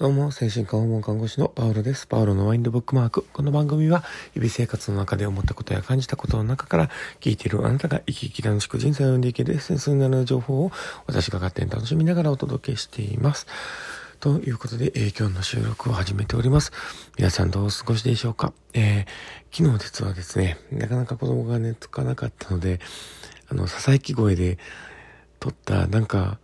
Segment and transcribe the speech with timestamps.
[0.00, 2.06] どうも、精神科訪問看護師のパウロです。
[2.06, 3.26] パウロのワインドブックマーク。
[3.34, 4.02] この番組は、
[4.32, 10.72] 日々生活の中で思ったことや感じたことの中から、聞いているあなたが生き生き楽しく人生を歩んでいけるエッセンスになる情報を、
[11.06, 13.46] 私が勝手に楽しみながらお届けしています。
[14.20, 16.72] ということで、えー、今日の収録を始めております。
[17.18, 18.54] 皆さんどうお過ごしでしょうか？
[18.72, 22.80] えー、昨日実はですね、なかなか子供が寝つかなかったので、
[23.50, 24.56] あの、ささやき声で
[25.40, 26.38] 撮った、なんか、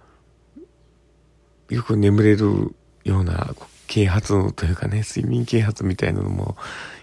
[1.71, 2.75] よく眠れる
[3.07, 3.55] ような
[3.87, 6.57] 啓発というかね、睡眠啓発みたいなのも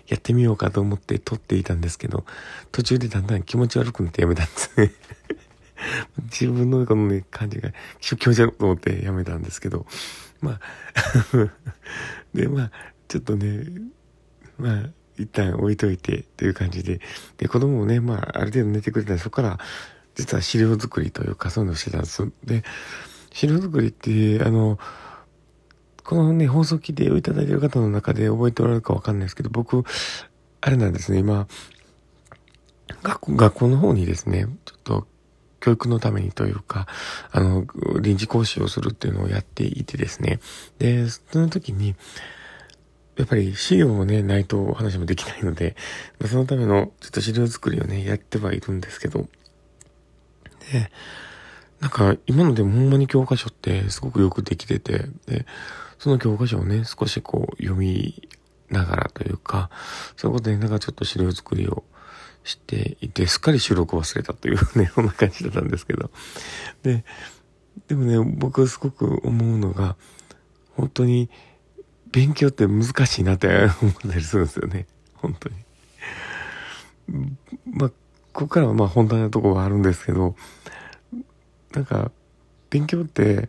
[0.08, 2.26] やってみようかと思って撮っていたんですけど、
[2.72, 4.92] 途中でだんだん気持ち悪くなってやめたんですね。
[6.32, 9.86] 自分のこのね、感じが気持ち悪くと思ってやめたんですけど、
[10.42, 10.60] まあ
[12.34, 12.72] で、まあ、
[13.08, 13.66] ちょっとね、
[14.58, 17.00] まあ、一旦置いといてという感じで、
[17.38, 19.60] で、子供もね、まあ、ある程度寝てくれたら、そこから、
[20.16, 22.28] 実は資料作りというか、そういうのをしてたんです。
[22.44, 22.64] で、
[23.32, 24.80] 資料作りって、あの、
[26.04, 29.84] このね、放送聞いていただいている方の中で覚えておられるかわかんないですけど、僕、
[30.62, 31.48] あれなんですね、今、
[33.02, 35.08] 学校、学校の方にですね、ちょっと、
[35.60, 36.88] 教育のためにというか、
[37.32, 37.66] あの、
[38.02, 40.42] 臨時講師をするっていうのをやっていてですね。
[40.78, 41.96] で、その時に、
[43.18, 45.78] やっぱり資料もね、ないとお話もできないので、
[46.26, 49.30] そのためのちょっと資料作りをね、やってはいるんですけど、
[50.72, 50.92] で、
[51.80, 55.46] なんか今のでもほんまに教科書ってすごくよくできてて、で、
[56.04, 58.28] その教科書をね、少しこう読み
[58.70, 59.70] ながらというか、
[60.18, 61.86] そういうことでなんかちょっと資料作りを
[62.44, 66.12] していて、すっかり収録忘れたというね、 そんな感じだったんですけど。
[66.82, 67.06] で、
[67.88, 69.96] でもね、僕はすごく思うのが、
[70.76, 71.30] 本当に
[72.12, 73.48] 勉強って難しいなって
[73.82, 74.88] 思ったりするんですよね。
[75.14, 77.38] 本当に。
[77.72, 77.96] まあ、こ
[78.34, 80.36] こからはまあ本当なところはあるんですけど、
[81.72, 82.12] なんか、
[82.70, 83.48] 勉強って、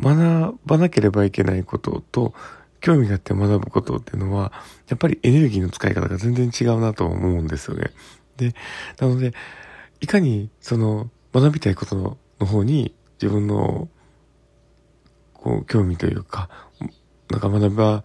[0.00, 2.34] 学ばなければいけないことと、
[2.80, 4.52] 興味があって学ぶことっていうのは、
[4.88, 7.92] やっぱりエネルギーの使い方が全然違うなと思うんですよね。
[8.36, 8.54] で、
[8.98, 9.32] なので、
[10.00, 13.88] いかにその学びたいことの方に自分の
[15.34, 16.50] こう興味というか、
[17.30, 18.04] なんか学ば、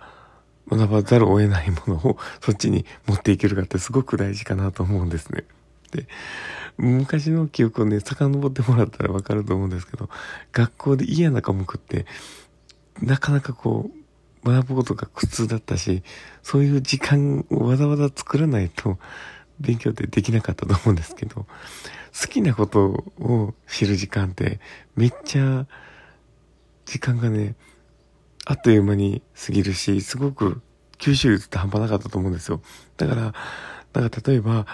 [0.69, 5.45] 学ばざるを得ないものをそっちに持っていけるかってすごく大事かなと思うんですね。
[5.91, 6.07] で、
[6.77, 10.09] 昔の記憶をね、遡ってもらったらわかると思うんですけど、
[10.51, 12.05] 学校で嫌な科目って、
[13.01, 16.03] なかなかこう、学ぶことが苦痛だったし、
[16.43, 18.97] そういう時間をわざわざ作らないと、
[19.59, 21.45] 勉強ってできなかったと思うんですけど、
[22.19, 24.59] 好きなことを知る時間って、
[24.95, 25.67] めっちゃ、
[26.85, 27.55] 時間がね、
[28.45, 30.61] あっという間に過ぎるし、すごく
[30.99, 32.61] 吸収率って半端なかったと思うんですよ。
[32.97, 33.21] だから、
[33.93, 34.65] なんか例えば、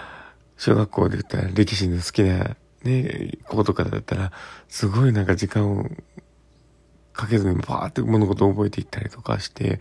[0.57, 4.31] 小学校で言ったら歴史の好きなね、子とかだったら、
[4.67, 5.85] すごいなんか時間を
[7.13, 9.79] かけずにバーって物事を覚えていったりとかして、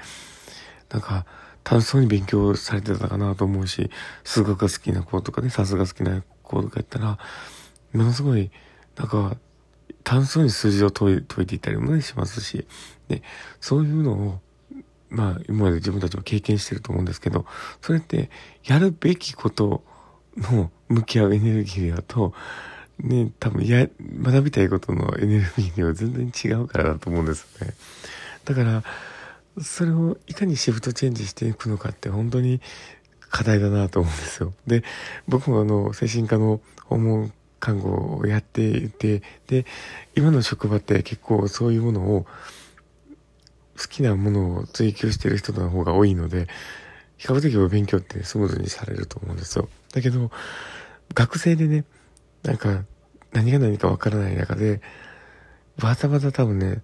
[0.91, 1.27] なんか
[1.65, 3.91] 楽しそうに勉強されてたかなと思うし、
[4.25, 7.19] 数学が好きな子とかね、さすが好きな子とかやったら、
[7.93, 8.51] ものすごい、
[8.97, 9.37] なんか、
[10.05, 12.67] 楽しそうに数字を解い解いていったりもね、しますし、
[13.09, 13.23] で、
[13.61, 14.41] そういうのを、
[15.09, 17.47] まあ、今まで自分たちも経験してると思うんですけど、
[17.81, 18.31] それって、
[18.65, 19.85] やるべきこと
[20.37, 22.35] の向き合うエネルギー量と、
[22.99, 23.89] ね、多分や、
[24.23, 27.75] 学びたいことのエネルギー量は全然違うからだと思うんですよね。
[28.45, 28.83] だから、
[29.61, 32.61] それをいかにシフトチェンジしていくのかって本当に
[33.31, 34.53] 課題だなと思うんですよ。
[34.67, 34.83] で、
[35.29, 39.67] 僕もあの、精神科の訪問看護をやっていて、で、
[40.15, 42.27] 今の職場って結構そういうものを、
[43.79, 46.47] 好きなものを追求してる人の方が多いので、
[47.23, 49.69] 比較的お勉強ってスムーズにされると思うんですよ。
[49.95, 50.33] だけど、
[51.15, 51.85] 学生でね、
[52.43, 52.83] なんか、
[53.33, 54.81] 何が何かわからない中で、
[55.81, 56.83] わざわざ多分ね、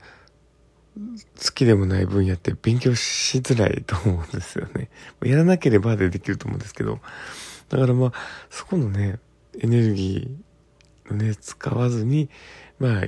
[1.45, 4.91] 好きでもない分野って勉強しづらいと思うんですよね。
[5.25, 7.01] やらなければでできると思うんですけど、
[7.69, 8.13] だからまあ、
[8.49, 9.19] そこのね、
[9.59, 12.31] エネルギーをね、使わずに、
[12.79, 13.03] まあ、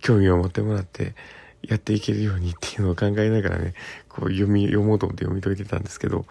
[0.00, 1.14] 興味を持ってもらって、
[1.68, 3.74] やっていけるようにっていうのを考えながらね、
[4.08, 6.26] こう読み、読もうと思って読み解いてたんですけど、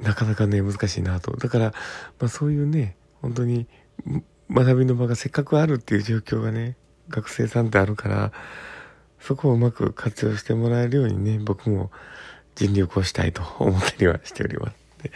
[0.00, 1.36] なかなかね、難しいなと。
[1.36, 1.64] だから、
[2.18, 3.66] まあそういうね、本当に
[4.50, 6.76] 学びの場がせっかくあるっていう状況がね、
[7.08, 8.32] 学生さんってあるから、
[9.20, 11.90] そこをうまく活用してもらえるようにね、僕も
[12.54, 14.76] 尽力をしたいと思ったりはしております。
[15.02, 15.12] で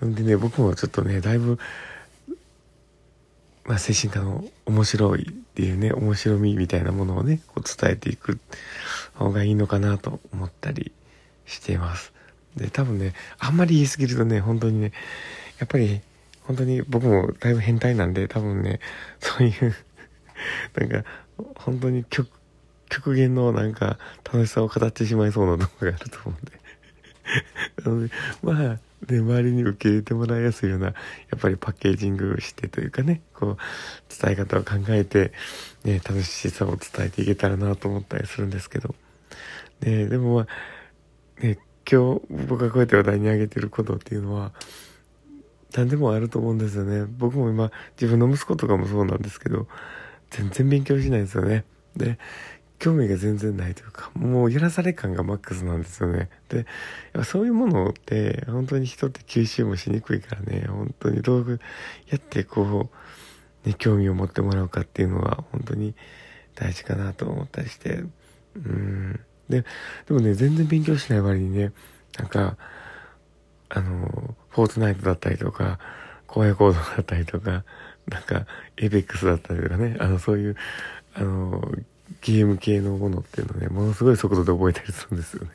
[0.00, 1.58] なんでね、僕もちょっとね、だいぶ、
[3.64, 8.38] まあ精神科の面白いっていうね、面白みみたいなものをね、こう伝えていく
[9.14, 10.92] 方がいいのかなと思ったり
[11.44, 12.12] しています。
[12.56, 14.92] で、多分ね、あんまり言い過ぎるとね、本当にね、
[15.58, 16.00] やっぱり、
[16.42, 18.80] 本当に僕もだいぶ変態なんで、多分ね、
[19.20, 19.74] そういう
[20.74, 21.04] なんか、
[21.56, 22.28] 本当に極、
[22.88, 26.60] 極限のなんか楽しさを語ってしまいそうなとこがあると思うんで。
[27.84, 28.12] なので、
[28.42, 28.80] まあ、
[29.12, 30.94] ね、周りに受け入れてもらいやすいような、や
[31.36, 33.56] っぱりパッケージングしてというかね、こう、
[34.22, 35.32] 伝え方を考えて、
[35.84, 38.94] ね、楽しさを伝えていけたらなと思ったりするんですけど。
[39.80, 40.46] ね、でもま
[41.40, 41.58] あ、ね、
[41.90, 44.52] 今日僕がこうやって話題に上げてることっていうのは、
[45.74, 47.04] 何でもあると思うんですよね。
[47.18, 49.66] 僕も今、自分の息子とかもそうなんですけど、
[50.30, 51.64] 全然勉強しないですよね。
[51.96, 52.18] で、
[52.78, 56.30] 興味が全然ないというか、もうやらされ感がマックスなんですよね。
[56.48, 56.66] で、
[57.24, 61.60] そういうものって本当に人って吸収もしにくいからね、本当に道具
[62.08, 62.90] やってこ
[63.64, 65.94] う、ね、興味を持ってもらうかっていうのは本当に
[66.54, 68.04] 大事かなと思ったりして、
[68.56, 69.20] うん。
[69.50, 69.64] で、
[70.06, 71.72] でもね、全然勉強しない割にね、
[72.18, 72.56] なんか、
[73.68, 75.78] あの、フォートナイトだったりとか、
[76.28, 77.64] 荒野行動だったりとか、
[78.08, 80.56] なんか、エイベックスだったりとかね、あの、そういう、
[81.14, 81.62] あの、
[82.22, 85.50] ゲーム系のものっていうのね、ものすごい速度で覚えたりするんですよね。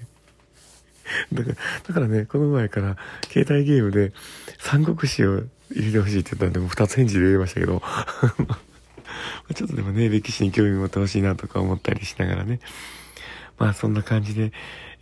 [1.34, 1.56] だから、
[1.88, 2.98] だからね、この前から
[3.32, 4.14] 携帯ゲームで
[4.60, 7.82] 三国志を入れてほしいって言ったんで、もう二つ返事で入れましたけど、
[9.54, 12.60] ちょっとでもね、歴史に興味持ってほしいなとか思ったりしながらね。
[13.58, 14.52] まあそんな感じで、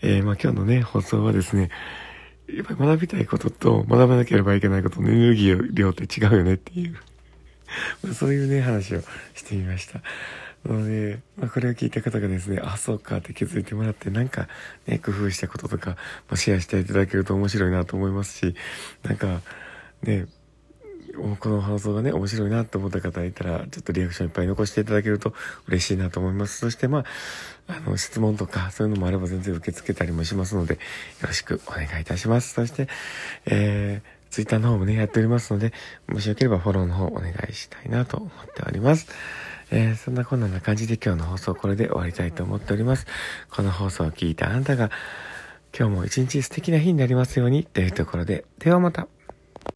[0.01, 1.69] えー、まあ今日のね、放送はですね、
[2.47, 6.94] やっぱり学びたいことと学ばなければいけないことのエネルギー量って違うよねっていう
[8.03, 9.01] まあそういうね、話を
[9.33, 10.01] してみました。
[10.65, 14.47] なので、まあ、これを聞いた方がですね、あ、そうかって気づいてもらって、なんか
[14.88, 15.95] ね、工夫したこととか、ま
[16.31, 18.56] あ、シェアしていただけると面白いなと思いますし、
[19.03, 19.41] なんか、
[20.03, 20.25] ね、
[21.39, 25.33] この放送がね、面白いなと思った方いたら、ちょっとリアクションいっぱい残していただけると
[25.68, 26.57] 嬉しいなと思います。
[26.57, 27.06] そしてまあ、
[27.68, 30.80] あの、質問とか、そういうのもあれば全然受け付けたりもしますので、よ
[31.27, 32.54] ろしくお願いいたします。
[32.54, 32.88] そして、
[33.45, 35.71] えー、ツイッターの方もね、やっておりますので、
[36.07, 39.07] もしよければフォローの方お願いしたいなと思っております。
[39.69, 43.06] えー、そんなこんな感じで今日の放送これで終わりたいと思っております。
[43.51, 44.92] この放送を聞いたあなたが
[45.77, 49.07] 今日も一日素敵な日になりますようにというところで、ではまた。